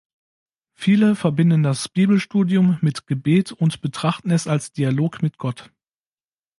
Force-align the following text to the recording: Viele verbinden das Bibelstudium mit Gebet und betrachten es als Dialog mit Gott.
Viele 0.73 1.15
verbinden 1.15 1.61
das 1.61 1.87
Bibelstudium 1.87 2.79
mit 2.81 3.05
Gebet 3.05 3.51
und 3.51 3.81
betrachten 3.81 4.31
es 4.31 4.47
als 4.47 4.71
Dialog 4.71 5.21
mit 5.21 5.37
Gott. 5.37 5.71